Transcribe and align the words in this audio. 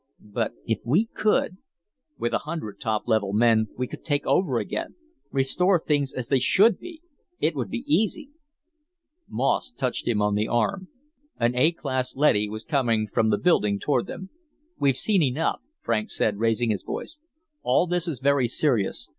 But 0.33 0.53
if 0.65 0.79
we 0.83 1.05
could" 1.05 1.57
"With 2.17 2.33
a 2.33 2.39
hundred 2.39 2.79
top 2.79 3.07
level 3.07 3.33
men, 3.33 3.67
we 3.77 3.85
could 3.85 4.03
take 4.03 4.25
over 4.25 4.57
again, 4.57 4.95
restore 5.31 5.77
things 5.77 6.11
as 6.11 6.27
they 6.27 6.39
should 6.39 6.79
be! 6.79 7.03
It 7.39 7.53
would 7.55 7.69
be 7.69 7.83
easy!" 7.85 8.31
Moss 9.27 9.69
touched 9.71 10.07
him 10.07 10.19
on 10.19 10.33
the 10.33 10.47
arm. 10.47 10.87
An 11.39 11.53
A 11.55 11.71
class 11.71 12.15
leady 12.15 12.49
was 12.49 12.65
coming 12.65 13.09
from 13.13 13.29
the 13.29 13.37
building 13.37 13.77
toward 13.77 14.07
them. 14.07 14.31
"We've 14.79 14.97
seen 14.97 15.21
enough," 15.21 15.61
Franks 15.81 16.17
said, 16.17 16.39
raising 16.39 16.71
his 16.71 16.81
voice. 16.81 17.19
"All 17.61 17.85
this 17.85 18.07
is 18.07 18.21
very 18.21 18.47
serious. 18.47 19.07